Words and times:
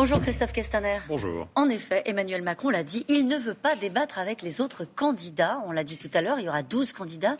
Bonjour 0.00 0.22
Christophe 0.22 0.54
Castaner. 0.54 0.98
Bonjour. 1.08 1.46
En 1.54 1.68
effet, 1.68 2.00
Emmanuel 2.06 2.40
Macron 2.40 2.70
l'a 2.70 2.82
dit, 2.82 3.04
il 3.08 3.28
ne 3.28 3.36
veut 3.36 3.52
pas 3.52 3.76
débattre 3.76 4.18
avec 4.18 4.40
les 4.40 4.62
autres 4.62 4.86
candidats. 4.86 5.62
On 5.66 5.72
l'a 5.72 5.84
dit 5.84 5.98
tout 5.98 6.08
à 6.14 6.22
l'heure, 6.22 6.38
il 6.38 6.46
y 6.46 6.48
aura 6.48 6.62
12 6.62 6.94
candidats. 6.94 7.36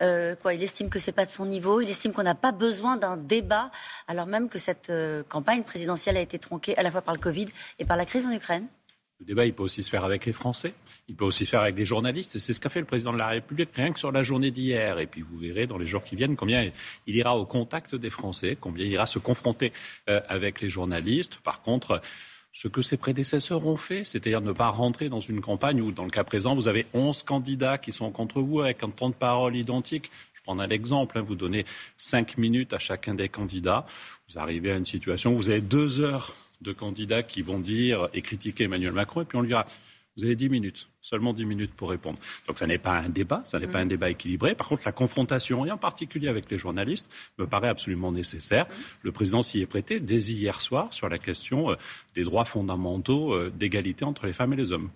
Euh, 0.00 0.34
quoi, 0.34 0.54
il 0.54 0.62
estime 0.62 0.88
que 0.88 0.98
c'est 0.98 1.12
pas 1.12 1.26
de 1.26 1.30
son 1.30 1.44
niveau. 1.44 1.82
Il 1.82 1.90
estime 1.90 2.14
qu'on 2.14 2.22
n'a 2.22 2.34
pas 2.34 2.50
besoin 2.50 2.96
d'un 2.96 3.18
débat, 3.18 3.70
alors 4.06 4.24
même 4.24 4.48
que 4.48 4.58
cette 4.58 4.88
euh, 4.88 5.22
campagne 5.28 5.64
présidentielle 5.64 6.16
a 6.16 6.20
été 6.20 6.38
tronquée 6.38 6.74
à 6.78 6.82
la 6.82 6.90
fois 6.90 7.02
par 7.02 7.12
le 7.12 7.20
Covid 7.20 7.48
et 7.78 7.84
par 7.84 7.98
la 7.98 8.06
crise 8.06 8.24
en 8.24 8.32
Ukraine. 8.32 8.68
Le 9.20 9.26
débat, 9.26 9.46
il 9.46 9.52
peut 9.52 9.64
aussi 9.64 9.82
se 9.82 9.90
faire 9.90 10.04
avec 10.04 10.26
les 10.26 10.32
Français. 10.32 10.74
Il 11.08 11.16
peut 11.16 11.24
aussi 11.24 11.44
se 11.44 11.50
faire 11.50 11.62
avec 11.62 11.74
des 11.74 11.84
journalistes. 11.84 12.38
C'est 12.38 12.52
ce 12.52 12.60
qu'a 12.60 12.68
fait 12.68 12.78
le 12.78 12.86
président 12.86 13.12
de 13.12 13.18
la 13.18 13.26
République, 13.26 13.70
rien 13.74 13.92
que 13.92 13.98
sur 13.98 14.12
la 14.12 14.22
journée 14.22 14.52
d'hier. 14.52 15.00
Et 15.00 15.06
puis 15.06 15.22
vous 15.22 15.36
verrez 15.36 15.66
dans 15.66 15.76
les 15.76 15.88
jours 15.88 16.04
qui 16.04 16.14
viennent 16.14 16.36
combien 16.36 16.70
il 17.06 17.16
ira 17.16 17.36
au 17.36 17.44
contact 17.44 17.96
des 17.96 18.10
Français, 18.10 18.56
combien 18.60 18.84
il 18.84 18.92
ira 18.92 19.06
se 19.06 19.18
confronter 19.18 19.72
euh, 20.08 20.20
avec 20.28 20.60
les 20.60 20.70
journalistes. 20.70 21.38
Par 21.38 21.62
contre, 21.62 22.00
ce 22.52 22.68
que 22.68 22.80
ses 22.80 22.96
prédécesseurs 22.96 23.66
ont 23.66 23.76
fait, 23.76 24.04
c'est-à-dire 24.04 24.40
ne 24.40 24.52
pas 24.52 24.68
rentrer 24.68 25.08
dans 25.08 25.20
une 25.20 25.40
campagne 25.40 25.80
où, 25.80 25.90
dans 25.90 26.04
le 26.04 26.10
cas 26.10 26.24
présent, 26.24 26.54
vous 26.54 26.68
avez 26.68 26.86
11 26.94 27.24
candidats 27.24 27.76
qui 27.76 27.90
sont 27.90 28.10
contre 28.12 28.40
vous 28.40 28.60
avec 28.60 28.84
un 28.84 28.90
temps 28.90 29.10
de 29.10 29.14
parole 29.14 29.56
identique. 29.56 30.12
Je 30.34 30.40
prends 30.42 30.58
un 30.60 30.68
exemple, 30.68 31.18
hein, 31.18 31.22
vous 31.22 31.34
donnez 31.34 31.66
5 31.96 32.38
minutes 32.38 32.72
à 32.72 32.78
chacun 32.78 33.14
des 33.14 33.28
candidats, 33.28 33.84
vous 34.28 34.38
arrivez 34.38 34.70
à 34.70 34.76
une 34.76 34.84
situation 34.84 35.32
où 35.32 35.36
vous 35.36 35.50
avez 35.50 35.60
deux 35.60 36.00
heures 36.00 36.34
de 36.60 36.72
candidats 36.72 37.22
qui 37.22 37.42
vont 37.42 37.58
dire 37.58 38.08
et 38.14 38.22
critiquer 38.22 38.64
Emmanuel 38.64 38.92
Macron, 38.92 39.22
et 39.22 39.24
puis 39.24 39.38
on 39.38 39.42
lui 39.42 39.48
dira 39.48 39.66
vous 40.18 40.24
avez 40.24 40.34
10 40.34 40.48
minutes, 40.48 40.88
seulement 41.00 41.32
10 41.32 41.44
minutes 41.44 41.74
pour 41.74 41.90
répondre. 41.90 42.18
Donc 42.48 42.58
ça 42.58 42.66
n'est 42.66 42.78
pas 42.78 42.98
un 42.98 43.08
débat, 43.08 43.40
ça 43.44 43.60
n'est 43.60 43.68
pas 43.68 43.78
un 43.78 43.84
mm. 43.84 43.88
débat 43.88 44.10
équilibré. 44.10 44.56
Par 44.56 44.66
contre, 44.66 44.82
la 44.84 44.90
confrontation, 44.90 45.64
et 45.64 45.70
en 45.70 45.78
particulier 45.78 46.26
avec 46.26 46.50
les 46.50 46.58
journalistes, 46.58 47.08
me 47.38 47.46
paraît 47.46 47.68
absolument 47.68 48.10
nécessaire. 48.10 48.66
Mm. 48.66 48.72
Le 49.02 49.12
président 49.12 49.42
s'y 49.42 49.60
est 49.60 49.66
prêté 49.66 50.00
dès 50.00 50.18
hier 50.18 50.60
soir 50.60 50.92
sur 50.92 51.08
la 51.08 51.18
question 51.18 51.70
euh, 51.70 51.76
des 52.14 52.24
droits 52.24 52.44
fondamentaux 52.44 53.32
euh, 53.32 53.52
d'égalité 53.56 54.04
entre 54.04 54.26
les 54.26 54.32
femmes 54.32 54.52
et 54.54 54.56
les 54.56 54.72
hommes 54.72 54.90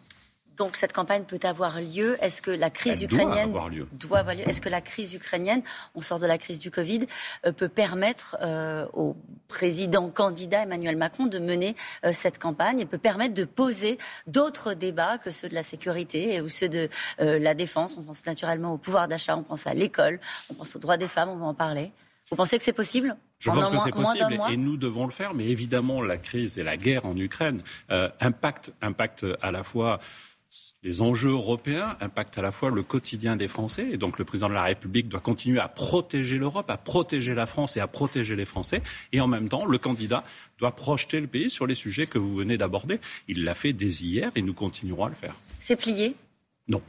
donc 0.56 0.77
cette 0.77 0.92
campagne 0.92 1.25
peut 1.25 1.41
avoir 1.42 1.81
lieu. 1.81 2.17
Est-ce 2.22 2.42
que 2.42 2.50
la 2.50 2.70
crise 2.70 3.03
ukrainienne 3.03 3.50
doit 3.50 3.61
avoir 3.61 3.69
lieu, 3.69 3.89
doit 3.92 4.19
avoir 4.19 4.34
lieu? 4.34 4.48
Est-ce 4.48 4.61
que 4.61 4.69
la 4.69 4.81
crise 4.81 5.14
ukrainienne, 5.14 5.62
on 5.95 6.00
sort 6.00 6.19
de 6.19 6.27
la 6.27 6.39
crise 6.39 6.58
du 6.58 6.70
Covid, 6.70 7.06
euh, 7.47 7.53
peut 7.53 7.69
permettre 7.69 8.36
euh, 8.42 8.86
au 8.92 9.17
président 9.48 10.08
candidat 10.11 10.62
Emmanuel 10.62 10.97
Macron 10.97 11.27
de 11.27 11.39
mener 11.39 11.75
euh, 12.05 12.12
cette 12.12 12.39
campagne 12.39 12.80
et 12.80 12.86
peut 12.86 12.98
permettre 12.98 13.34
de 13.34 13.45
poser 13.45 13.98
d'autres 14.27 14.75
débats 14.75 15.19
que 15.19 15.30
ceux 15.30 15.48
de 15.48 15.55
la 15.55 15.62
sécurité 15.62 16.41
ou 16.41 16.48
ceux 16.48 16.69
de 16.69 16.89
la 17.19 17.55
défense? 17.55 17.97
On 17.98 18.03
pense 18.03 18.25
naturellement 18.27 18.75
au 18.75 18.78
pouvoir 18.78 19.08
d'achat, 19.08 19.36
on 19.36 19.42
pense 19.42 19.67
à 19.67 19.75
l'école, 19.75 20.20
on 20.50 20.55
pense 20.55 20.77
aux 20.77 20.78
droits 20.78 20.97
des 20.97 21.08
femmes. 21.08 21.28
On 21.28 21.36
va 21.36 21.47
en 21.47 21.55
parler. 21.55 21.92
Vous 22.30 22.36
pensez 22.36 22.56
que 22.56 22.64
c'est 22.64 22.73
possible? 22.73 23.17
Je 23.39 23.50
pense 23.50 23.69
que 23.70 23.78
c'est 23.78 23.91
possible 23.91 24.41
et 24.50 24.56
nous 24.56 24.77
devons 24.77 25.05
le 25.05 25.11
faire, 25.11 25.34
mais 25.34 25.47
évidemment 25.47 26.00
la 26.00 26.17
crise 26.17 26.58
et 26.58 26.62
la 26.62 26.77
guerre 26.77 27.05
en 27.06 27.17
Ukraine 27.17 27.62
impactent, 28.20 28.73
impactent 28.80 29.27
à 29.41 29.50
la 29.50 29.62
fois 29.62 29.98
les 30.83 31.00
enjeux 31.00 31.30
européens 31.30 31.97
impactent 32.00 32.38
à 32.38 32.42
la 32.42 32.50
fois 32.50 32.70
le 32.70 32.83
quotidien 32.83 33.36
des 33.36 33.48
Français, 33.48 33.88
et 33.92 33.97
donc 33.97 34.19
le 34.19 34.25
président 34.25 34.48
de 34.48 34.55
la 34.55 34.64
République 34.64 35.08
doit 35.08 35.20
continuer 35.20 35.61
à 35.61 35.69
protéger 35.69 36.39
l'Europe, 36.39 36.70
à 36.70 36.77
protéger 36.77 37.34
la 37.34 37.47
France 37.47 37.77
et 37.77 37.80
à 37.80 37.86
protéger 37.86 38.34
les 38.34 38.44
Français, 38.44 38.83
et 39.12 39.20
en 39.20 39.28
même 39.28 39.48
temps, 39.48 39.64
le 39.64 39.78
candidat 39.78 40.24
doit 40.58 40.72
projeter 40.72 41.20
le 41.20 41.27
pays 41.27 41.50
sur 41.50 41.66
les 41.66 41.74
sujets 41.74 42.06
que 42.06 42.19
vous 42.19 42.34
venez 42.34 42.58
d'aborder. 42.58 42.98
Il 43.28 43.44
l'a 43.44 43.55
fait 43.55 43.72
dès 43.72 43.86
hier 43.86 44.33
et 44.34 44.42
nous 44.42 44.55
continuerons 44.55 45.05
à 45.05 45.08
le 45.08 45.14
faire. 45.14 45.34
C'est 45.58 45.77
plié? 45.77 46.16
Non. 46.69 46.83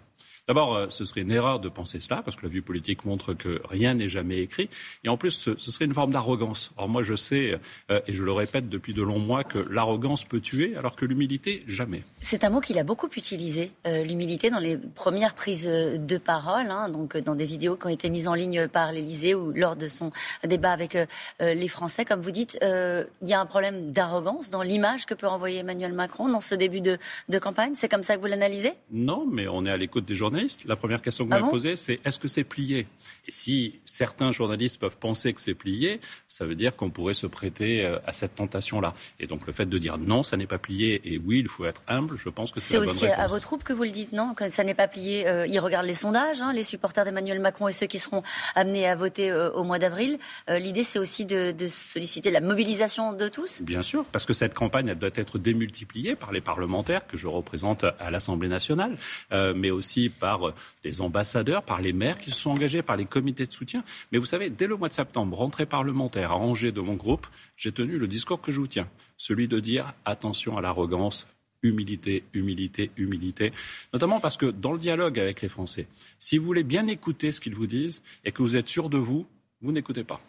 D'abord, 0.49 0.75
euh, 0.75 0.87
ce 0.89 1.05
serait 1.05 1.21
une 1.21 1.31
erreur 1.31 1.61
de 1.61 1.69
penser 1.69 1.99
cela, 1.99 2.21
parce 2.21 2.35
que 2.35 2.41
la 2.41 2.49
vue 2.49 2.61
politique 2.61 3.05
montre 3.05 3.33
que 3.33 3.61
rien 3.69 3.93
n'est 3.93 4.09
jamais 4.09 4.39
écrit. 4.39 4.69
Et 5.05 5.09
en 5.09 5.15
plus, 5.15 5.31
ce, 5.31 5.57
serait 5.57 5.85
une 5.85 5.93
forme 5.93 6.11
d'arrogance. 6.11 6.73
Or, 6.75 6.89
moi, 6.89 7.01
je 7.01 7.15
sais, 7.15 7.57
euh, 7.89 8.01
et 8.07 8.13
je 8.13 8.25
le 8.25 8.31
répète 8.33 8.67
depuis 8.67 8.93
de 8.93 9.01
longs 9.01 9.19
mois, 9.19 9.45
que 9.45 9.59
l'arrogance 9.59 10.25
peut 10.25 10.41
tuer, 10.41 10.75
alors 10.75 10.97
que 10.97 11.05
l'humilité, 11.05 11.63
jamais. 11.65 12.03
C'est 12.19 12.43
un 12.43 12.49
mot 12.49 12.59
qu'il 12.59 12.77
a 12.77 12.83
beaucoup 12.83 13.07
utilisé, 13.15 13.71
euh, 13.87 14.03
l'humilité, 14.03 14.49
dans 14.49 14.59
les 14.59 14.77
premières 14.77 15.33
prises 15.33 15.65
de 15.65 16.17
parole, 16.17 16.69
hein, 16.69 16.89
donc 16.89 17.15
dans 17.15 17.35
des 17.35 17.45
vidéos 17.45 17.77
qui 17.77 17.85
ont 17.85 17.89
été 17.89 18.09
mises 18.09 18.27
en 18.27 18.33
ligne 18.33 18.67
par 18.67 18.91
l'Élysée 18.91 19.35
ou 19.35 19.53
lors 19.53 19.77
de 19.77 19.87
son 19.87 20.11
débat 20.43 20.73
avec 20.73 20.97
les 21.39 21.67
Français. 21.69 22.03
Comme 22.03 22.19
vous 22.19 22.31
dites, 22.31 22.57
il 22.61 23.27
y 23.27 23.33
a 23.33 23.39
un 23.39 23.45
problème 23.45 23.91
d'arrogance 23.91 24.49
dans 24.49 24.61
l'image 24.61 25.05
que 25.05 25.13
peut 25.13 25.27
envoyer 25.27 25.59
Emmanuel 25.59 25.93
Macron 25.93 26.27
dans 26.27 26.41
ce 26.41 26.55
début 26.55 26.81
de, 26.81 26.97
de 27.29 27.39
campagne. 27.39 27.75
C'est 27.75 27.87
comme 27.87 28.03
ça 28.03 28.15
que 28.15 28.21
vous 28.21 28.27
l'analysez? 28.27 28.73
Non, 28.91 29.25
mais 29.25 29.47
on 29.47 29.65
est 29.65 29.71
à 29.71 29.77
l'écoute 29.77 30.05
des 30.05 30.15
journalistes 30.15 30.32
la 30.65 30.75
première 30.75 31.01
question 31.01 31.25
que 31.25 31.29
vous 31.29 31.35
ah 31.35 31.39
m'avez 31.39 31.51
posée, 31.51 31.75
c'est 31.75 31.99
est-ce 32.05 32.19
que 32.19 32.27
c'est 32.27 32.43
plié? 32.43 32.87
Et 33.27 33.31
si 33.31 33.79
certains 33.85 34.31
journalistes 34.31 34.79
peuvent 34.79 34.97
penser 34.97 35.33
que 35.33 35.39
c'est 35.39 35.53
plié, 35.53 36.01
ça 36.27 36.45
veut 36.45 36.55
dire 36.55 36.75
qu'on 36.75 36.89
pourrait 36.89 37.13
se 37.13 37.25
prêter 37.27 37.85
euh, 37.85 37.97
à 38.05 38.11
cette 38.11 38.35
tentation-là. 38.35 38.93
Et 39.19 39.27
donc 39.27 39.47
le 39.47 39.53
fait 39.53 39.65
de 39.65 39.77
dire 39.77 39.97
non, 39.97 40.23
ça 40.23 40.35
n'est 40.35 40.47
pas 40.47 40.57
plié, 40.57 41.01
et 41.05 41.17
oui, 41.17 41.39
il 41.39 41.47
faut 41.47 41.65
être 41.65 41.81
humble, 41.87 42.17
je 42.17 42.29
pense 42.29 42.51
que 42.51 42.59
c'est 42.59 42.73
la 42.73 42.79
bonne 42.81 42.89
réponse. 42.89 42.99
C'est 42.99 43.07
aussi 43.07 43.21
à 43.21 43.27
vos 43.27 43.39
troupes 43.39 43.63
que 43.63 43.71
vous 43.71 43.83
le 43.83 43.91
dites, 43.91 44.11
non? 44.11 44.33
Que 44.33 44.49
ça 44.49 44.63
n'est 44.63 44.73
pas 44.73 44.87
plié. 44.87 45.25
Euh, 45.27 45.47
ils 45.47 45.59
regardent 45.59 45.85
les 45.85 45.93
sondages, 45.93 46.41
hein, 46.41 46.51
les 46.51 46.63
supporters 46.63 47.05
d'Emmanuel 47.05 47.39
Macron 47.39 47.67
et 47.69 47.71
ceux 47.71 47.87
qui 47.87 47.99
seront 47.99 48.23
amenés 48.55 48.87
à 48.87 48.95
voter 48.95 49.31
euh, 49.31 49.51
au 49.51 49.63
mois 49.63 49.79
d'avril. 49.79 50.19
L'idée, 50.49 50.83
c'est 50.83 50.99
aussi 50.99 51.25
de, 51.25 51.51
de, 51.51 51.67
solliciter 51.67 52.29
la 52.29 52.41
mobilisation 52.41 53.13
de 53.13 53.27
tous 53.27 53.61
Bien 53.61 53.81
sûr, 53.81 54.05
parce 54.05 54.25
que 54.25 54.33
cette 54.33 54.53
campagne, 54.53 54.87
elle 54.89 54.99
doit 54.99 55.09
être 55.15 55.37
démultipliée 55.37 56.15
par 56.15 56.31
les 56.31 56.41
parlementaires 56.41 57.07
que 57.07 57.17
je 57.17 57.27
représente 57.27 57.83
à 57.83 58.11
l'Assemblée 58.11 58.49
nationale, 58.49 58.97
mais 59.31 59.71
aussi 59.71 60.09
par 60.23 60.53
des 60.83 61.01
ambassadeurs, 61.01 61.63
par 61.63 61.81
les 61.81 61.91
maires 61.91 62.17
qui 62.17 62.31
se 62.31 62.37
sont 62.37 62.51
engagés, 62.51 62.81
par 62.81 62.95
les 62.95 63.03
comités 63.03 63.45
de 63.45 63.51
soutien. 63.51 63.81
Mais 64.09 64.17
vous 64.19 64.25
savez, 64.25 64.49
dès 64.49 64.67
le 64.67 64.77
mois 64.77 64.87
de 64.87 64.93
septembre, 64.93 65.35
rentrée 65.35 65.65
parlementaire 65.65 66.31
à 66.31 66.37
Angers 66.37 66.71
de 66.71 66.79
mon 66.79 66.93
groupe, 66.93 67.27
j'ai 67.57 67.73
tenu 67.73 67.97
le 67.97 68.07
discours 68.07 68.39
que 68.39 68.49
je 68.49 68.61
vous 68.61 68.67
tiens, 68.67 68.87
celui 69.17 69.49
de 69.49 69.59
dire 69.59 69.93
attention 70.05 70.57
à 70.57 70.61
l'arrogance, 70.61 71.27
humilité, 71.61 72.23
humilité, 72.31 72.89
humilité. 72.95 73.51
Notamment 73.91 74.21
parce 74.21 74.37
que 74.37 74.45
dans 74.45 74.71
le 74.71 74.79
dialogue 74.79 75.19
avec 75.19 75.41
les 75.41 75.49
Français, 75.49 75.87
si 76.19 76.37
vous 76.37 76.45
voulez 76.45 76.63
bien 76.63 76.87
écouter 76.87 77.33
ce 77.33 77.41
qu'ils 77.41 77.55
vous 77.55 77.67
disent 77.67 78.01
et 78.23 78.31
que 78.31 78.41
vous 78.41 78.55
êtes 78.55 78.69
sûr 78.69 78.89
de 78.89 78.97
vous, 78.97 79.27
vous 79.59 79.73
n'écoutez 79.73 80.05
pas. 80.05 80.21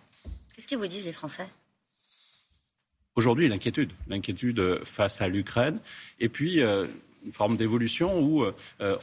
Qu'est-ce 0.56 0.66
qu'ils 0.66 0.78
vous 0.78 0.88
disent 0.88 1.04
les 1.04 1.12
Français? 1.12 1.46
Aujourd'hui, 3.14 3.46
l'inquiétude, 3.48 3.92
l'inquiétude 4.08 4.80
face 4.82 5.20
à 5.20 5.28
l'Ukraine, 5.28 5.78
et 6.18 6.28
puis 6.28 6.62
euh, 6.62 6.88
une 7.24 7.32
forme 7.32 7.56
d'évolution 7.56 8.20
où 8.20 8.44
euh, 8.44 8.52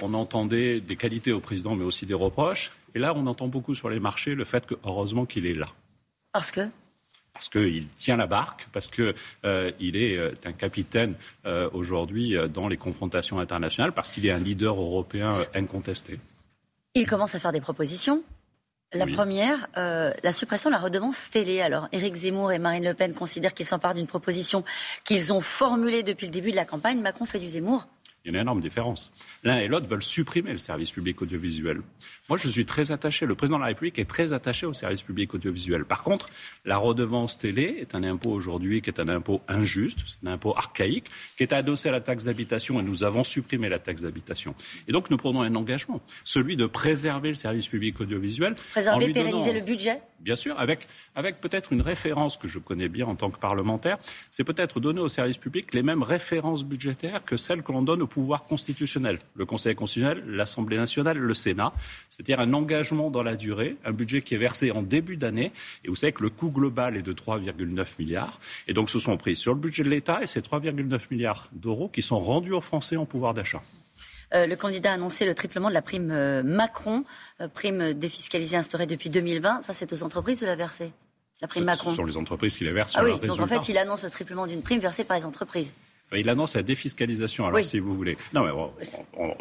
on 0.01 0.13
entendait 0.13 0.79
des 0.79 0.95
qualités 0.95 1.31
au 1.31 1.39
président, 1.39 1.75
mais 1.75 1.83
aussi 1.83 2.05
des 2.05 2.13
reproches. 2.13 2.71
Et 2.93 2.99
là, 2.99 3.13
on 3.15 3.25
entend 3.27 3.47
beaucoup 3.47 3.75
sur 3.75 3.89
les 3.89 3.99
marchés 3.99 4.35
le 4.35 4.45
fait 4.45 4.65
que, 4.65 4.75
heureusement, 4.85 5.25
qu'il 5.25 5.45
est 5.45 5.53
là. 5.53 5.67
Parce 6.31 6.51
que? 6.51 6.61
Parce 7.33 7.47
qu'il 7.49 7.87
tient 7.87 8.17
la 8.17 8.27
barque, 8.27 8.67
parce 8.73 8.89
qu'il 8.89 9.13
euh, 9.45 9.71
est 9.79 10.17
euh, 10.17 10.33
un 10.45 10.51
capitaine 10.51 11.15
aujourd'hui 11.73 12.35
dans 12.53 12.67
les 12.67 12.77
confrontations 12.77 13.39
internationales, 13.39 13.93
parce 13.93 14.11
qu'il 14.11 14.25
est 14.25 14.31
un 14.31 14.39
leader 14.39 14.79
européen 14.79 15.31
incontesté. 15.55 16.19
Il 16.93 17.07
commence 17.07 17.35
à 17.35 17.39
faire 17.39 17.51
des 17.51 17.61
propositions. 17.61 18.23
La 18.93 19.07
première, 19.07 19.67
la 19.75 20.31
suppression 20.33 20.69
de 20.69 20.75
la 20.75 20.81
redevance 20.81 21.29
télé. 21.29 21.61
Alors, 21.61 21.87
Éric 21.93 22.13
Zemmour 22.13 22.51
et 22.51 22.59
Marine 22.59 22.83
Le 22.83 22.93
Pen 22.93 23.13
considèrent 23.13 23.53
qu'ils 23.53 23.65
s'emparent 23.65 23.93
d'une 23.93 24.07
proposition 24.07 24.65
qu'ils 25.05 25.31
ont 25.31 25.39
formulée 25.39 26.03
depuis 26.03 26.25
le 26.25 26.33
début 26.33 26.51
de 26.51 26.57
la 26.57 26.65
campagne. 26.65 26.99
Macron 26.99 27.25
fait 27.25 27.39
du 27.39 27.47
Zemmour 27.47 27.87
il 28.23 28.31
y 28.31 28.35
a 28.35 28.37
une 28.37 28.41
énorme 28.41 28.61
différence. 28.61 29.11
L'un 29.43 29.57
et 29.57 29.67
l'autre 29.67 29.87
veulent 29.87 30.03
supprimer 30.03 30.51
le 30.51 30.59
service 30.59 30.91
public 30.91 31.21
audiovisuel. 31.21 31.81
Moi, 32.29 32.37
je 32.37 32.47
suis 32.47 32.65
très 32.65 32.91
attaché, 32.91 33.25
le 33.25 33.33
président 33.33 33.57
de 33.57 33.63
la 33.63 33.67
République 33.67 33.97
est 33.97 34.05
très 34.05 34.31
attaché 34.31 34.67
au 34.67 34.73
service 34.73 35.01
public 35.01 35.33
audiovisuel. 35.33 35.85
Par 35.85 36.03
contre, 36.03 36.27
la 36.63 36.77
redevance 36.77 37.39
télé 37.39 37.77
est 37.79 37.95
un 37.95 38.03
impôt 38.03 38.29
aujourd'hui 38.29 38.81
qui 38.83 38.91
est 38.91 38.99
un 38.99 39.09
impôt 39.09 39.41
injuste, 39.47 39.99
c'est 40.05 40.27
un 40.27 40.33
impôt 40.33 40.55
archaïque, 40.55 41.05
qui 41.35 41.43
est 41.43 41.51
adossé 41.51 41.89
à 41.89 41.91
la 41.91 42.01
taxe 42.01 42.25
d'habitation 42.25 42.79
et 42.79 42.83
nous 42.83 43.03
avons 43.03 43.23
supprimé 43.23 43.69
la 43.69 43.79
taxe 43.79 44.03
d'habitation. 44.03 44.53
Et 44.87 44.91
donc, 44.91 45.09
nous 45.09 45.17
prenons 45.17 45.41
un 45.41 45.55
engagement, 45.55 45.99
celui 46.23 46.55
de 46.55 46.67
préserver 46.67 47.29
le 47.29 47.35
service 47.35 47.67
public 47.67 47.99
audiovisuel. 47.99 48.55
Préserver, 48.71 49.11
pérenniser 49.11 49.53
le 49.53 49.61
budget? 49.61 49.99
Bien 50.19 50.35
sûr, 50.35 50.59
avec, 50.59 50.87
avec 51.15 51.41
peut-être 51.41 51.73
une 51.73 51.81
référence 51.81 52.37
que 52.37 52.47
je 52.47 52.59
connais 52.59 52.89
bien 52.89 53.07
en 53.07 53.15
tant 53.15 53.31
que 53.31 53.39
parlementaire, 53.39 53.97
c'est 54.29 54.43
peut-être 54.43 54.79
donner 54.79 55.01
au 55.01 55.07
service 55.07 55.37
public 55.37 55.73
les 55.73 55.81
mêmes 55.81 56.03
références 56.03 56.63
budgétaires 56.63 57.25
que 57.25 57.37
celles 57.37 57.63
que 57.63 57.71
l'on 57.71 57.81
donne 57.81 58.03
au 58.03 58.07
pouvoir 58.11 58.45
constitutionnel, 58.45 59.19
le 59.35 59.45
Conseil 59.45 59.73
constitutionnel, 59.73 60.23
l'Assemblée 60.27 60.77
nationale, 60.77 61.17
le 61.17 61.33
Sénat, 61.33 61.73
c'est-à-dire 62.09 62.39
un 62.39 62.53
engagement 62.53 63.09
dans 63.09 63.23
la 63.23 63.35
durée, 63.35 63.77
un 63.85 63.91
budget 63.91 64.21
qui 64.21 64.35
est 64.35 64.37
versé 64.37 64.71
en 64.71 64.81
début 64.83 65.17
d'année, 65.17 65.51
et 65.83 65.89
vous 65.89 65.95
savez 65.95 66.13
que 66.13 66.23
le 66.23 66.29
coût 66.29 66.49
global 66.49 66.97
est 66.97 67.01
de 67.01 67.13
3,9 67.13 67.87
milliards, 67.99 68.39
et 68.67 68.73
donc 68.73 68.89
ce 68.89 68.99
sont 68.99 69.17
pris 69.17 69.35
sur 69.35 69.53
le 69.53 69.59
budget 69.59 69.83
de 69.83 69.89
l'État, 69.89 70.21
et 70.21 70.27
ces 70.27 70.41
3,9 70.41 71.07
milliards 71.09 71.49
d'euros 71.53 71.89
qui 71.89 72.01
sont 72.01 72.19
rendus 72.19 72.53
aux 72.53 72.61
Français 72.61 72.97
en 72.97 73.05
pouvoir 73.05 73.33
d'achat. 73.33 73.63
Euh, 74.33 74.45
le 74.45 74.55
candidat 74.55 74.91
a 74.91 74.93
annoncé 74.93 75.25
le 75.25 75.35
triplement 75.35 75.69
de 75.69 75.73
la 75.73 75.81
prime 75.81 76.11
euh, 76.11 76.41
Macron, 76.43 77.03
euh, 77.41 77.47
prime 77.47 77.93
défiscalisée 77.93 78.55
instaurée 78.55 78.85
depuis 78.85 79.09
2020. 79.09 79.61
Ça, 79.61 79.73
c'est 79.73 79.91
aux 79.91 80.03
entreprises 80.03 80.39
de 80.39 80.45
la 80.45 80.55
verser. 80.55 80.93
La 81.41 81.47
prime 81.47 81.65
Macron. 81.65 81.89
Ce 81.89 81.95
sont 81.97 82.05
les 82.05 82.17
entreprises 82.17 82.55
qui 82.55 82.63
la 82.63 82.71
versent 82.71 82.93
ah 82.95 83.03
oui, 83.03 83.19
Donc 83.19 83.39
en 83.39 83.47
fait, 83.47 83.67
il 83.67 83.77
annonce 83.77 84.03
le 84.03 84.09
triplement 84.09 84.47
d'une 84.47 84.61
prime 84.61 84.79
versée 84.79 85.03
par 85.03 85.17
les 85.17 85.25
entreprises. 85.25 85.73
Il 86.13 86.29
annonce 86.29 86.55
la 86.55 86.63
défiscalisation, 86.63 87.45
alors 87.45 87.63
si 87.63 87.79
vous 87.79 87.93
voulez. 87.93 88.17
Non, 88.33 88.43
mais 88.43 88.51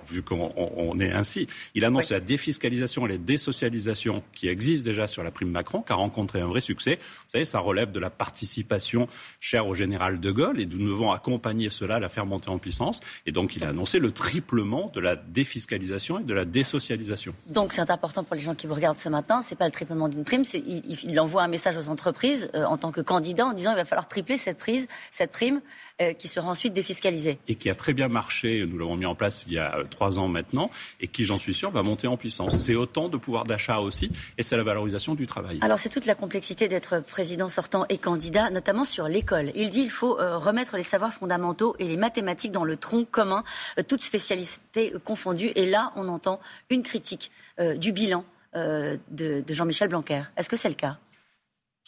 vu 0.09 0.23
qu'on 0.23 0.99
est 0.99 1.13
ainsi, 1.13 1.47
il 1.75 1.85
annonce 1.85 2.11
la 2.11 2.21
défiscalisation 2.21 3.07
et 3.07 3.11
la 3.11 3.19
désocialisation 3.19 4.23
qui 4.33 4.49
existe 4.49 4.85
déjà 4.85 5.07
sur 5.07 5.23
la 5.23 5.31
prime 5.31 5.51
Macron, 5.51 5.83
qui 5.83 5.93
a 5.93 5.97
rencontré 5.97 6.41
un 6.41 6.47
vrai 6.47 6.61
succès. 6.61 6.99
Vous 7.01 7.31
savez, 7.31 7.45
ça 7.45 7.59
relève 7.59 7.91
de 7.91 8.01
la 8.01 8.11
participation 8.11 9.09
chère 9.41 9.67
au 9.67 9.75
général 9.75 10.21
de 10.21 10.31
Gaulle 10.31 10.61
et 10.61 10.67
nous 10.67 10.87
devons 10.87 11.11
accompagner 11.11 11.71
cela, 11.71 11.99
la 11.99 12.09
faire 12.09 12.27
monter 12.27 12.51
en 12.51 12.59
puissance. 12.59 13.01
Et 13.27 13.33
donc, 13.33 13.57
il 13.57 13.65
a 13.65 13.71
annoncé 13.71 13.99
le 13.99 14.13
triplement 14.13 14.91
de 14.95 15.01
la 15.01 15.17
défiscalisation 15.17 16.21
et 16.21 16.25
de 16.25 16.35
la 16.35 16.45
désocialisation. 16.45 17.35
Donc, 17.47 17.73
c'est 17.73 17.91
important 17.91 18.25
pour 18.25 18.37
les 18.37 18.43
gens 18.43 18.55
qui 18.55 18.67
vous 18.67 18.75
regardent 18.75 18.99
ce 18.99 19.09
matin. 19.09 19.41
C'est 19.41 19.57
pas 19.57 19.67
le 19.67 19.73
triplement 19.73 20.09
d'une 20.09 20.25
prime, 20.25 20.45
il, 20.55 20.99
il, 21.05 21.21
envoie 21.21 21.43
un 21.43 21.49
message 21.49 21.77
aux 21.77 21.89
entreprises 21.89 22.51
euh, 22.55 22.65
en 22.65 22.77
tant 22.77 22.93
que 22.93 23.01
candidat 23.01 23.47
en 23.47 23.53
disant 23.53 23.73
il 23.73 23.77
va 23.77 23.85
falloir 23.85 24.09
tripler 24.09 24.37
cette 24.37 24.59
prise, 24.59 24.87
cette 25.11 25.33
prime 25.33 25.61
euh, 26.01 26.13
qui 26.15 26.29
sera 26.29 26.49
ensuite 26.49 26.73
défiscalisée. 26.73 27.39
Et 27.47 27.55
qui 27.55 27.69
a 27.69 27.75
très 27.75 27.93
bien 27.93 28.09
marché, 28.09 28.65
nous 28.67 28.79
l'avons 28.79 28.97
mis 28.97 29.07
en 29.07 29.15
place 29.15 29.45
il 29.47 29.53
y 29.53 29.59
a 29.59 29.77
euh, 29.77 29.85
trois 29.85 30.19
ans 30.19 30.29
maintenant, 30.29 30.71
et 31.01 31.09
qui, 31.09 31.25
j'en 31.25 31.39
suis 31.39 31.53
sûr, 31.53 31.71
va 31.71 31.83
monter 31.83 32.07
en 32.07 32.17
puissance. 32.17 32.57
C'est 32.57 32.75
autant 32.75 33.09
de 33.09 33.17
pouvoir 33.17 33.45
d'achat 33.45 33.81
aussi, 33.81 34.11
et 34.39 34.43
c'est 34.43 34.57
la 34.57 34.63
valorisation 34.63 35.15
du 35.15 35.27
travail. 35.27 35.59
Alors 35.61 35.79
c'est 35.79 35.89
toute 35.89 36.07
la 36.07 36.15
complexité 36.15 36.69
d'être 36.69 37.01
président 37.01 37.49
sortant 37.49 37.85
et 37.89 37.99
candidat, 37.99 38.51
notamment 38.51 38.85
sur 38.85 39.09
l'école. 39.09 39.53
Il 39.55 39.71
dit 39.71 39.83
qu'il 39.83 39.91
faut 39.91 40.19
euh, 40.19 40.39
remettre 40.39 40.77
les 40.77 40.83
savoirs 40.83 41.13
fondamentaux 41.13 41.77
et 41.79 41.85
les 41.85 41.97
mathématiques 41.97 42.53
dans 42.53 42.65
le 42.65 42.77
tronc 42.77 43.05
commun, 43.05 43.45
toutes 43.89 44.03
spécialités 44.03 44.95
confondues. 45.05 45.53
Et 45.55 45.67
là, 45.67 45.93
on 45.97 46.09
entend 46.09 46.41
une 46.71 46.83
critique 46.83 47.31
du 47.77 47.93
bilan 47.93 48.25
de, 48.55 48.99
de 49.11 49.55
Jean-Michel 49.55 49.89
Blanquer. 49.89 50.23
Est-ce 50.37 50.49
que 50.49 50.57
c'est 50.57 50.69
le 50.69 50.75
cas? 50.75 50.99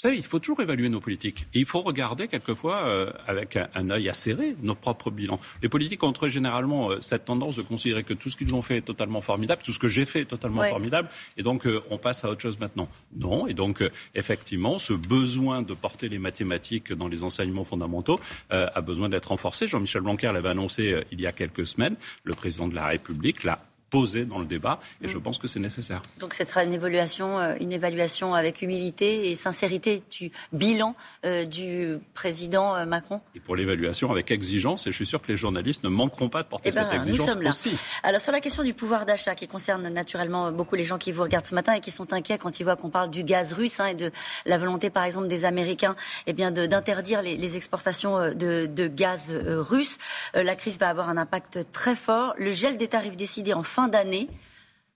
Savez, 0.03 0.17
il 0.17 0.25
faut 0.25 0.39
toujours 0.41 0.61
évaluer 0.61 0.89
nos 0.89 1.01
politiques. 1.01 1.47
Et 1.55 1.61
il 1.61 1.67
faut 1.67 1.81
regarder 1.81 2.27
quelquefois 2.27 2.83
euh, 2.87 3.13
avec 3.27 3.57
un, 3.57 3.91
œil 3.91 4.09
acéré 4.09 4.57
nos 4.63 4.75
propres 4.75 5.11
bilans. 5.11 5.41
Les 5.63 5.69
politiques 5.69 6.03
ont 6.03 6.13
très 6.13 6.29
généralement 6.29 6.91
euh, 6.91 7.01
cette 7.01 7.25
tendance 7.25 7.57
de 7.57 7.63
considérer 7.63 8.03
que 8.03 8.15
tout 8.15 8.29
ce 8.29 8.37
qu'ils 8.37 8.55
ont 8.55 8.63
fait 8.63 8.79
est 8.79 8.83
totalement 8.83 9.21
formidable, 9.21 9.63
tout 9.65 9.73
ce 9.73 9.79
que 9.79 9.89
j'ai 9.89 10.05
fait 10.05 10.21
est 10.21 10.27
totalement 10.27 10.65
formidable, 10.65 11.09
et 11.37 11.43
donc 11.43 11.67
euh, 11.67 11.81
on 11.91 11.99
passe 11.99 12.25
à 12.25 12.31
autre 12.31 12.41
chose 12.41 12.59
maintenant. 12.59 12.89
Non, 13.17 13.47
et 13.47 13.55
donc 13.55 13.83
effectivement, 14.15 14.79
ce 14.79 14.93
besoin 14.93 15.63
de 15.63 15.75
porter 15.75 16.09
les 16.09 16.19
mathématiques 16.19 16.93
dans 16.93 17.09
les 17.09 17.23
enseignements 17.23 17.65
fondamentaux 17.65 18.21
a 18.51 18.81
besoin 18.81 19.09
d'être 19.09 19.27
renforcé. 19.27 19.69
Jean-Michel 19.69 20.03
Blanquer 20.03 20.31
l'avait 20.33 20.49
annoncé 20.49 21.03
il 21.11 21.21
y 21.21 21.27
a 21.27 21.33
quelques 21.33 21.67
semaines. 21.67 21.97
Le 22.25 22.35
président 22.35 22.69
de 22.69 22.75
la 22.75 22.87
République 22.87 23.45
l'a 23.45 23.61
posé 23.93 24.25
dans 24.25 24.39
le 24.39 24.47
débat 24.47 24.81
et 25.03 25.09
je 25.09 25.19
mm. 25.19 25.23
pense 25.23 25.39
que 25.39 25.47
c'est 25.47 25.61
nécessaire. 25.61 26.01
Donc 26.19 26.33
ce 26.33 26.45
sera 26.45 26.65
une 26.65 26.73
évaluation, 26.73 27.39
euh, 27.39 27.55
une 27.61 27.73
évaluation 27.73 28.35
avec 28.35 28.63
humilité 28.63 29.31
et 29.31 29.35
sincérité 29.35 30.03
du 30.11 30.33
bilan 30.51 30.97
euh, 31.27 31.45
du 31.45 31.99
président 32.15 32.75
euh, 32.75 32.87
Macron 32.87 33.21
Et 33.35 33.41
pour 33.41 33.55
l'évaluation 33.55 34.11
avec 34.11 34.31
exigence 34.31 34.87
et 34.87 34.93
je 34.93 34.97
suis 34.97 35.05
sûr 35.05 35.21
que 35.21 35.29
les 35.31 35.37
journalistes 35.37 35.85
ne 35.85 35.91
manqueront 35.91 36.31
pas 36.31 36.43
de 36.43 36.49
porter 36.49 36.71
eh 36.73 36.75
ben, 36.75 36.85
cette 36.85 36.95
exigence 36.95 37.37
aussi. 37.47 37.77
Alors 38.03 38.23
sur 38.23 38.33
la 38.33 38.41
question 38.41 38.63
du 38.65 38.73
pouvoir 38.73 39.05
d'achat 39.05 39.35
qui 39.35 39.47
concerne 39.47 39.87
naturellement 39.91 40.51
beaucoup 40.51 40.75
les 40.75 40.85
gens 40.85 40.97
qui 40.97 41.13
vous 41.13 41.23
regardent 41.23 41.45
ce 41.45 41.55
matin 41.55 41.75
et 41.75 41.81
qui 41.81 41.91
sont 41.91 42.15
inquiets 42.15 42.39
quand 42.39 42.61
ils 42.61 42.65
voient 42.65 42.77
qu'on 42.77 42.89
parle 42.89 43.11
du 43.11 43.25
gaz 43.25 43.53
russe 43.53 43.79
hein, 43.79 43.89
et 43.89 43.95
de 43.95 44.11
la 44.47 44.57
volonté 44.57 44.89
par 44.89 45.05
exemple 45.05 45.29
des 45.29 45.45
Américains 45.45 45.97
eh 46.27 46.33
bien 46.33 46.51
d'interdire 46.51 47.21
les, 47.21 47.37
les, 47.37 47.57
exportations 47.57 48.33
de, 48.33 48.65
de 48.65 48.87
gaz 48.87 49.31
russe, 49.31 49.99
la 50.33 50.57
crise 50.57 50.79
va 50.79 50.89
avoir 50.89 51.11
un 51.11 51.19
impact 51.19 51.59
très 51.73 51.95
fort. 51.95 52.33
Le 52.39 52.53
gel 52.53 52.79
des 52.79 52.89
tarifs 52.89 53.19
décidé 53.19 53.53
en 53.53 53.63
fin 53.63 53.82
d'année 53.89 54.29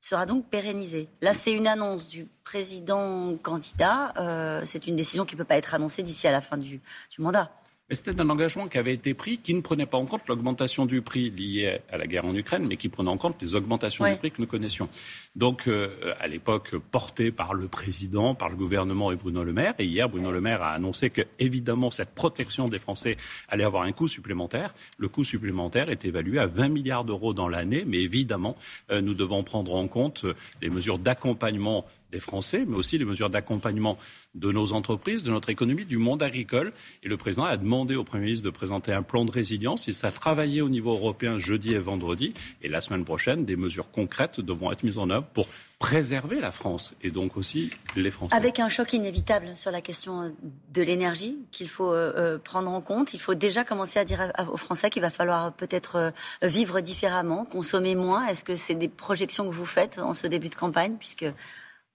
sera 0.01 0.27
donc 0.27 0.49
pérennisé. 0.49 1.09
Là, 1.21 1.35
c'est 1.35 1.53
une 1.53 1.67
annonce 1.67 2.07
du 2.07 2.27
président 2.45 3.37
candidat. 3.43 4.13
Euh, 4.17 4.63
c'est 4.65 4.87
une 4.87 4.95
décision 4.95 5.25
qui 5.25 5.35
ne 5.35 5.39
peut 5.39 5.45
pas 5.45 5.57
être 5.57 5.75
annoncée 5.75 6.03
d'ici 6.03 6.29
à 6.29 6.33
la 6.33 6.41
fin 6.41 6.57
du 6.57 6.81
mandat. 7.19 7.51
Mais 7.89 7.95
c'était 7.95 8.21
un 8.21 8.29
engagement 8.31 8.67
qui 8.67 8.79
avait 8.79 8.95
été 8.95 9.15
pris 9.15 9.39
qui 9.39 9.55
ne 9.55 9.61
prenait 9.61 9.87
pas 9.87 9.97
en 9.97 10.07
compte 10.07 10.27
l'augmentation 10.27 10.87
du 10.87 11.03
prix 11.03 11.31
liée 11.31 11.79
à 11.89 11.97
la 11.97 12.09
guerre 12.09 12.25
en 12.25 12.35
Ukraine, 12.35 12.67
mais 12.67 12.77
qui 12.77 12.89
prenait 12.89 13.11
en 13.11 13.17
compte 13.17 13.41
les 13.41 13.55
augmentations 13.55 14.05
du 14.05 14.17
prix 14.17 14.33
que 14.33 14.41
nous 14.41 14.49
connaissions. 14.49 14.89
Donc, 15.37 15.69
euh, 15.69 16.13
à 16.19 16.27
l'époque, 16.27 16.75
porté 16.91 17.31
par 17.31 17.55
le 17.55 17.69
président, 17.69 18.35
par 18.35 18.49
le 18.49 18.57
gouvernement 18.57 19.13
et 19.13 19.17
Bruno 19.17 19.45
Le 19.45 19.53
Maire. 19.53 19.75
Et 19.79 19.85
hier, 19.85 20.09
Bruno 20.09 20.33
Le 20.33 20.41
Maire 20.41 20.63
a 20.63 20.73
annoncé 20.73 21.11
que, 21.11 21.23
évidemment, 21.39 21.93
cette 21.93 22.13
protection 22.13 22.69
des 22.69 22.81
Français 22.81 23.17
allait 23.49 23.63
avoir 23.63 23.85
un 23.85 23.93
coût 23.93 24.09
supplémentaire. 24.09 24.75
Le 24.99 25.07
coût 25.09 25.23
supplémentaire 25.23 25.89
est 25.89 26.05
évalué 26.05 26.41
à 26.41 26.47
20 26.47 26.69
milliards 26.69 27.05
d'euros 27.05 27.35
dans 27.35 27.49
l'année, 27.49 27.85
mais 27.87 27.99
évidemment, 28.03 28.57
euh, 28.91 29.01
nous 29.01 29.15
devons 29.15 29.45
prendre 29.45 29.73
en 29.77 29.87
compte 29.87 30.25
euh, 30.25 30.35
les 30.61 30.71
mesures 30.71 30.99
d'accompagnement 30.99 31.87
des 32.13 32.21
Français, 32.21 32.65
mais 32.67 32.77
aussi 32.77 32.99
les 32.99 33.05
mesures 33.05 33.31
d'accompagnement 33.31 33.99
de 34.35 34.53
nos 34.53 34.73
entreprises, 34.73 35.25
de 35.25 35.31
notre 35.31 35.51
économie, 35.51 35.85
du 35.85 35.99
monde 35.99 36.23
agricole. 36.23 36.73
Et 37.03 37.09
le 37.09 37.17
président 37.17 37.45
a 37.45 37.57
demandé 37.57 37.97
au 37.97 38.05
Premier 38.05 38.25
ministre 38.25 38.45
de 38.45 38.51
présenter 38.51 38.93
un 38.93 39.03
plan 39.03 39.25
de 39.25 39.33
résilience. 39.33 39.87
Il 39.87 39.95
s'est 39.95 40.11
travaillé 40.11 40.63
au 40.63 40.69
niveau 40.69 40.93
européen 40.93 41.39
jeudi 41.39 41.75
et 41.75 41.79
vendredi. 41.79 42.35
Et 42.63 42.69
la 42.69 42.81
semaine 42.81 43.05
prochaine, 43.05 43.45
des 43.45 43.57
mesures 43.57 43.91
concrètes 43.91 44.41
devront 44.41 44.73
être 44.73 44.83
mises 44.83 44.99
en 44.99 45.11
œuvre 45.11 45.27
pour 45.27 45.49
préserver 45.79 46.41
la 46.41 46.53
France 46.53 46.95
et 47.03 47.11
donc 47.11 47.37
aussi 47.37 47.75
les 47.97 48.11
Français. 48.11 48.35
Avec 48.35 48.61
un 48.61 48.69
choc 48.69 48.95
inévitable 48.95 49.57
sur 49.57 49.71
la 49.71 49.83
question 49.83 50.35
de 50.73 50.83
l'énergie 50.83 51.37
qu'il 51.51 51.69
faut 51.69 51.93
euh, 51.93 52.13
euh, 52.17 52.39
prendre 52.39 52.71
en 52.71 52.81
compte, 52.81 53.13
il 53.13 53.21
faut 53.21 53.35
déjà 53.35 53.63
commencer 53.63 53.99
à 53.99 54.05
dire 54.05 54.33
aux 54.51 54.57
Français 54.57 54.89
qu'il 54.89 55.03
va 55.03 55.11
falloir 55.11 55.53
peut-être 55.53 55.97
euh, 55.97 56.11
vivre 56.43 56.81
différemment, 56.81 57.45
consommer 57.45 57.95
moins. 57.95 58.27
Est-ce 58.27 58.43
que 58.43 58.55
c'est 58.55 58.75
des 58.75 58.89
projections 58.89 59.45
que 59.45 59.55
vous 59.55 59.67
faites 59.67 59.99
en 59.99 60.15
ce 60.15 60.27
début 60.27 60.49
de 60.49 60.55
campagne, 60.55 60.97
puisque 60.99 61.27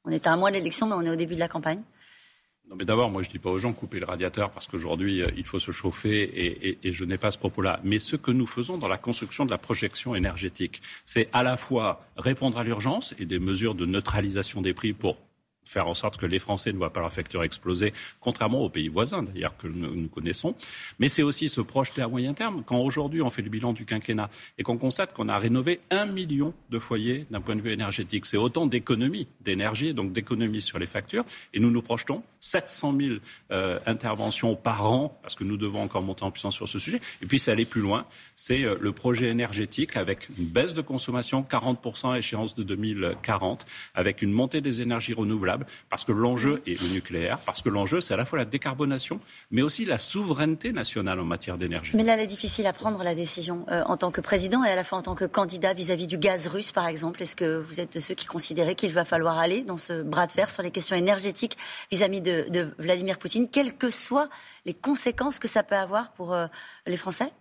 on 0.06 0.12
est 0.12 0.28
à 0.28 0.34
un 0.34 0.38
mois 0.38 0.52
de 0.52 0.58
l'élection, 0.58 0.88
mais 0.88 0.96
on 0.96 1.02
est 1.02 1.10
au 1.10 1.16
début 1.16 1.36
de 1.36 1.40
la 1.40 1.48
campagne 1.48 1.82
non, 2.70 2.78
mais 2.78 2.86
d'abord, 2.86 3.10
moi, 3.10 3.22
je 3.22 3.28
ne 3.28 3.32
dis 3.34 3.40
pas 3.40 3.50
aux 3.50 3.58
gens 3.58 3.74
couper 3.74 4.00
le 4.00 4.06
radiateur 4.06 4.50
parce 4.50 4.66
qu'aujourd'hui, 4.66 5.22
euh, 5.22 5.26
il 5.36 5.44
faut 5.44 5.60
se 5.60 5.72
chauffer 5.72 6.78
et, 6.82 6.94
je 6.94 7.04
n'ai 7.04 7.18
pas 7.18 7.30
ce 7.30 7.38
propos-là. 7.38 7.82
Mais 7.84 8.00
ce 8.00 8.16
que 8.16 8.32
nous 8.32 8.48
faisons 8.48 8.78
dans 8.78 8.88
la 8.88 8.98
construction 8.98 9.46
de 9.46 9.52
la 9.52 9.58
projection 9.58 10.16
énergétique, 10.16 10.82
c'est 11.04 11.28
à 11.34 11.44
la 11.44 11.58
fois 11.58 12.06
répondre 12.16 12.58
à 12.58 12.64
l'urgence 12.64 13.14
et 13.20 13.26
des 13.26 13.40
mesures 13.40 13.76
de 13.76 13.86
neutralisation 13.86 14.62
des 14.62 14.74
prix 14.74 14.94
pour 14.94 15.18
faire 15.72 15.88
en 15.88 15.94
sorte 15.94 16.18
que 16.18 16.26
les 16.26 16.40
Français 16.40 16.74
ne 16.74 16.78
voient 16.78 16.92
pas 16.92 17.00
leur 17.00 17.12
facture 17.12 17.44
exploser, 17.44 17.94
contrairement 18.20 18.62
aux 18.62 18.70
pays 18.70 18.90
voisins 18.90 19.24
d'ailleurs 19.24 19.56
que 19.58 19.68
nous, 19.68 20.08
connaissons. 20.10 20.56
Mais 21.00 21.08
c'est 21.08 21.24
aussi 21.24 21.48
se 21.48 21.62
projeter 21.62 22.02
à 22.02 22.08
moyen 22.08 22.34
terme. 22.34 22.64
Quand 22.66 22.80
aujourd'hui 22.80 23.22
on 23.22 23.30
fait 23.30 23.42
le 23.42 23.50
bilan 23.50 23.72
du 23.72 23.86
quinquennat 23.86 24.30
et 24.58 24.64
qu'on 24.64 24.78
constate 24.78 25.14
qu'on 25.14 25.30
a 25.30 25.38
rénové 25.38 25.80
un 25.90 26.06
million 26.06 26.54
de 26.70 26.80
foyers 26.80 27.26
d'un 27.32 27.42
point 27.42 27.56
de 27.56 27.62
vue 27.62 27.72
énergétique, 27.72 28.26
c'est 28.26 28.38
autant 28.38 28.66
d'économies 28.66 29.28
d'énergie, 29.42 29.94
donc 29.94 30.12
d'économies 30.12 30.62
sur 30.62 30.80
les 30.80 30.86
factures. 30.86 31.24
Et 31.54 31.60
nous 31.60 31.72
nous 31.72 31.82
projetons 31.82 32.24
700 32.42 32.96
000 33.00 33.16
euh, 33.52 33.80
interventions 33.86 34.56
par 34.56 34.92
an, 34.92 35.18
parce 35.22 35.36
que 35.36 35.44
nous 35.44 35.58
devons 35.58 35.82
encore 35.82 36.02
monter 36.02 36.24
en 36.24 36.32
puissance 36.32 36.56
sur 36.56 36.68
ce 36.68 36.80
sujet. 36.80 37.00
Et 37.22 37.26
puis 37.26 37.40
c'est 37.40 37.52
aller 37.52 37.66
plus 37.66 37.82
loin, 37.82 38.06
c'est 38.36 38.64
euh, 38.64 38.76
le 38.82 38.92
projet 38.92 39.28
énergétique 39.28 39.96
avec 39.96 40.28
une 40.38 40.46
baisse 40.46 40.74
de 40.74 40.82
consommation, 40.82 41.46
40% 41.50 42.14
à 42.14 42.18
échéance 42.18 42.56
de 42.56 42.64
2040, 42.64 43.66
avec 43.96 44.22
une 44.22 44.32
montée 44.32 44.60
des 44.62 44.82
énergies 44.82 45.14
renouvelables 45.14 45.51
parce 45.90 46.06
que 46.06 46.12
l'enjeu 46.12 46.62
est 46.68 46.82
le 46.82 46.90
nucléaire, 46.90 47.40
parce 47.40 47.62
que 47.62 47.70
l'enjeu, 47.70 48.02
c'est 48.02 48.14
à 48.14 48.18
la 48.18 48.26
fois 48.26 48.40
la 48.40 48.46
décarbonation, 48.46 49.20
mais 49.52 49.62
aussi 49.62 49.86
la 49.86 49.98
souveraineté 49.98 50.72
nationale 50.72 51.20
en 51.20 51.26
matière 51.26 51.58
d'énergie. 51.58 51.96
Mais 51.96 52.04
là, 52.04 52.18
il 52.18 52.22
est 52.22 52.28
difficile 52.28 52.68
à 52.68 52.74
prendre 52.74 53.04
la 53.04 53.16
décision 53.16 53.66
euh, 53.70 53.84
en 53.86 53.98
tant 53.98 54.12
que 54.12 54.22
président 54.22 54.64
et 54.64 54.70
à 54.70 54.76
la 54.76 54.84
fois 54.84 55.00
en 55.00 55.02
tant 55.02 55.16
que 55.16 55.26
candidat 55.26 55.74
vis-à-vis 55.74 56.08
du 56.08 56.18
gaz 56.18 56.48
russe, 56.48 56.72
par 56.72 56.88
exemple. 56.88 57.22
Est-ce 57.22 57.36
que 57.36 57.60
vous 57.60 57.80
êtes 57.80 57.94
de 57.94 58.00
ceux 58.00 58.16
qui 58.16 58.26
considéraient 58.26 58.76
qu'il 58.76 58.92
va 58.92 59.06
falloir 59.06 59.38
aller 59.38 59.64
dans 59.64 59.78
ce 59.78 60.02
bras 60.04 60.28
de 60.28 60.32
fer 60.32 60.50
sur 60.50 60.64
les 60.64 60.72
questions 60.72 60.96
énergétiques 60.96 61.58
vis-à-vis 61.92 62.22
de, 62.22 62.74
Vladimir 62.78 63.18
Poutine, 63.18 63.50
quelles 63.50 63.76
que 63.76 63.90
soient 63.90 64.30
les 64.66 64.74
conséquences 64.74 65.40
que 65.40 65.48
ça 65.48 65.64
peut 65.64 65.76
avoir 65.76 66.12
pour 66.12 66.34
euh, 66.34 66.48
les 66.86 66.98
Français? 66.98 67.32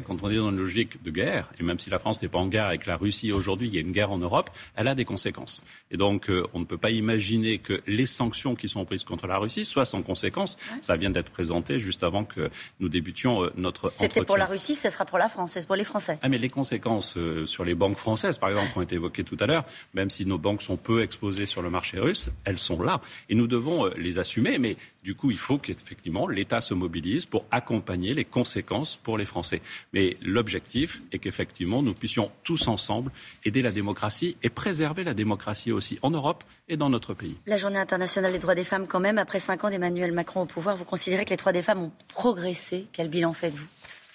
Quand 0.00 0.22
on 0.22 0.30
est 0.30 0.36
dans 0.36 0.50
une 0.50 0.58
logique 0.58 1.02
de 1.02 1.10
guerre, 1.10 1.50
et 1.58 1.62
même 1.62 1.78
si 1.78 1.90
la 1.90 1.98
France 1.98 2.22
n'est 2.22 2.28
pas 2.28 2.38
en 2.38 2.46
guerre 2.46 2.66
avec 2.66 2.86
la 2.86 2.96
Russie 2.96 3.32
aujourd'hui, 3.32 3.68
il 3.68 3.74
y 3.74 3.78
a 3.78 3.80
une 3.80 3.92
guerre 3.92 4.10
en 4.10 4.18
Europe, 4.18 4.50
elle 4.76 4.88
a 4.88 4.94
des 4.94 5.04
conséquences. 5.04 5.64
Et 5.90 5.96
donc, 5.96 6.28
euh, 6.28 6.44
on 6.52 6.60
ne 6.60 6.64
peut 6.64 6.78
pas 6.78 6.90
imaginer 6.90 7.58
que 7.58 7.82
les 7.86 8.06
sanctions 8.06 8.54
qui 8.54 8.68
sont 8.68 8.84
prises 8.84 9.04
contre 9.04 9.26
la 9.26 9.38
Russie 9.38 9.64
soient 9.64 9.84
sans 9.84 10.02
conséquences. 10.02 10.56
Ça 10.80 10.96
vient 10.96 11.10
d'être 11.10 11.30
présenté 11.30 11.78
juste 11.78 12.02
avant 12.02 12.24
que 12.24 12.50
nous 12.80 12.88
débutions 12.88 13.44
euh, 13.44 13.52
notre 13.56 13.88
C'était 13.88 14.22
pour 14.22 14.36
la 14.36 14.46
Russie, 14.46 14.74
ce 14.74 14.90
sera 14.90 15.04
pour 15.04 15.18
la 15.18 15.28
France, 15.28 15.52
c'est 15.54 15.66
pour 15.66 15.76
les 15.76 15.84
Français. 15.84 16.18
Ah, 16.22 16.28
mais 16.28 16.38
les 16.38 16.48
conséquences 16.48 17.16
euh, 17.16 17.46
sur 17.46 17.64
les 17.64 17.74
banques 17.74 17.96
françaises, 17.96 18.38
par 18.38 18.50
exemple, 18.50 18.72
qui 18.72 18.78
ont 18.78 18.82
été 18.82 18.94
évoquées 18.96 19.24
tout 19.24 19.36
à 19.40 19.46
l'heure, 19.46 19.64
même 19.94 20.10
si 20.10 20.26
nos 20.26 20.38
banques 20.38 20.62
sont 20.62 20.76
peu 20.76 21.02
exposées 21.02 21.46
sur 21.46 21.62
le 21.62 21.70
marché 21.70 21.98
russe, 21.98 22.30
elles 22.44 22.58
sont 22.58 22.82
là. 22.82 23.00
Et 23.28 23.34
nous 23.34 23.46
devons 23.46 23.86
les 23.96 24.18
assumer, 24.18 24.58
mais 24.58 24.76
du 25.02 25.14
coup, 25.14 25.30
il 25.30 25.36
faut 25.36 25.58
qu'effectivement 25.58 26.26
l'État 26.26 26.60
se 26.60 26.74
mobilise 26.74 27.26
pour 27.26 27.44
accompagner 27.50 28.14
les 28.14 28.24
conséquences 28.24 28.96
pour 28.96 29.18
les 29.18 29.24
Français. 29.24 29.60
Mais 29.92 30.16
l'objectif 30.22 31.02
est 31.12 31.18
qu'effectivement, 31.18 31.82
nous 31.82 31.94
puissions 31.94 32.30
tous 32.42 32.68
ensemble 32.68 33.10
aider 33.44 33.62
la 33.62 33.70
démocratie 33.70 34.36
et 34.42 34.48
préserver 34.48 35.02
la 35.02 35.14
démocratie 35.14 35.72
aussi 35.72 35.98
en 36.02 36.10
Europe 36.10 36.44
et 36.68 36.76
dans 36.76 36.90
notre 36.90 37.14
pays. 37.14 37.36
La 37.46 37.56
journée 37.56 37.78
internationale 37.78 38.32
des 38.32 38.38
droits 38.38 38.54
des 38.54 38.64
femmes, 38.64 38.86
quand 38.86 39.00
même, 39.00 39.18
après 39.18 39.38
cinq 39.38 39.64
ans 39.64 39.70
d'Emmanuel 39.70 40.12
Macron 40.12 40.42
au 40.42 40.46
pouvoir, 40.46 40.76
vous 40.76 40.84
considérez 40.84 41.24
que 41.24 41.30
les 41.30 41.36
droits 41.36 41.52
des 41.52 41.62
femmes 41.62 41.82
ont 41.82 41.92
progressé? 42.08 42.86
Quel 42.92 43.08
bilan 43.08 43.32
faites-vous? 43.32 43.66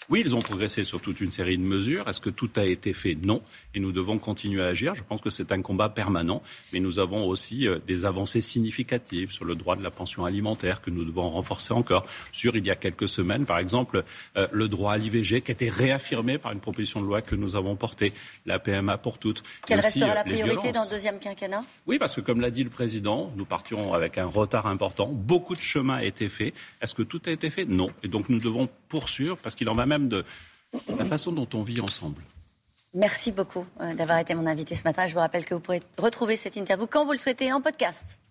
Oui, 0.10 0.24
ils 0.26 0.36
ont 0.36 0.42
progressé 0.42 0.84
sur 0.84 1.02
toute 1.02 1.22
une 1.22 1.30
série 1.30 1.56
de 1.56 1.64
mesures. 1.64 2.10
Est-ce 2.10 2.20
que 2.20 2.32
tout 2.32 2.50
a 2.56 2.66
été 2.66 2.94
fait? 2.94 3.16
Non. 3.22 3.44
Et 3.76 3.80
nous 3.80 3.92
devons 3.92 4.18
continuer 4.18 4.64
à 4.64 4.66
agir. 4.66 4.96
Je 4.96 5.04
pense 5.04 5.22
que 5.22 5.30
c'est 5.30 5.52
un 5.52 5.62
combat 5.62 5.88
permanent. 5.88 6.42
Mais 6.74 6.80
nous 6.80 6.98
avons 6.98 7.28
aussi 7.28 7.68
euh, 7.68 7.78
des 7.86 8.06
avancées 8.06 8.42
significatives 8.42 9.32
sur 9.32 9.46
le 9.46 9.54
droit 9.54 9.76
de 9.76 9.84
la 9.84 9.92
pension 9.92 10.26
alimentaire 10.26 10.82
que 10.82 10.90
nous 10.90 11.06
devons 11.06 11.30
renforcer 11.30 11.74
encore. 11.74 12.08
Sur, 12.32 12.56
il 12.56 12.66
y 12.66 12.72
a 12.72 12.76
quelques 12.76 13.08
semaines, 13.08 13.46
par 13.46 13.60
exemple, 13.60 14.04
euh, 14.36 14.48
le 14.52 14.68
droit 14.68 14.94
à 14.94 14.98
l'IVG 14.98 15.42
qui 15.42 15.52
a 15.52 15.54
été 15.54 15.70
réaffirmé 15.70 16.40
par 16.40 16.54
une 16.54 16.60
proposition 16.60 17.02
de 17.02 17.06
loi 17.06 17.22
que 17.22 17.36
nous 17.36 17.56
avons 17.56 17.76
portée, 17.76 18.12
la 18.48 18.58
PMA 18.58 18.98
pour 18.98 19.20
toutes. 19.20 19.44
Quelle 19.68 19.80
restera 19.80 20.16
la 20.16 20.24
priorité 20.24 20.72
dans 20.72 20.86
le 20.86 20.90
deuxième 20.90 21.20
quinquennat? 21.20 21.64
Oui, 21.86 22.00
parce 22.00 22.16
que 22.16 22.22
comme 22.22 22.42
l'a 22.42 22.50
dit 22.50 22.64
le 22.64 22.72
président, 22.72 23.32
nous 23.36 23.46
partions 23.46 23.94
avec 23.94 24.18
un 24.18 24.26
retard 24.26 24.66
important. 24.66 25.06
Beaucoup 25.08 25.54
de 25.54 25.62
chemin 25.62 25.98
a 25.98 26.04
été 26.04 26.30
fait. 26.30 26.56
Est-ce 26.82 26.96
que 26.96 27.04
tout 27.04 27.22
a 27.28 27.30
été 27.30 27.52
fait? 27.52 27.66
Non. 27.66 27.92
Et 28.02 28.08
donc 28.08 28.30
nous 28.30 28.40
devons 28.40 28.68
poursuivre 28.88 29.38
parce 29.38 29.54
qu'il 29.54 29.70
en 29.70 29.76
va 29.76 29.86
même 29.86 29.99
de 30.08 30.24
la 30.98 31.06
façon 31.06 31.32
dont 31.32 31.48
on 31.54 31.64
vit 31.64 31.82
ensemble. 31.82 32.22
Merci 32.94 33.32
beaucoup 33.32 33.66
euh, 33.82 33.94
d'avoir 33.94 34.20
été 34.20 34.34
mon 34.34 34.48
invité 34.48 34.74
ce 34.74 34.84
matin. 34.84 35.06
Je 35.06 35.14
vous 35.14 35.20
rappelle 35.20 35.46
que 35.46 35.54
vous 35.54 35.60
pourrez 35.60 35.82
retrouver 35.98 36.36
cette 36.36 36.56
interview 36.56 36.88
quand 36.88 37.06
vous 37.06 37.12
le 37.12 37.18
souhaitez 37.18 37.52
en 37.54 37.62
podcast. 37.62 38.20